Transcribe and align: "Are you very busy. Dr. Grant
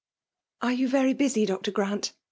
"Are 0.63 0.71
you 0.73 0.87
very 0.87 1.13
busy. 1.13 1.45
Dr. 1.45 1.69
Grant 1.69 2.13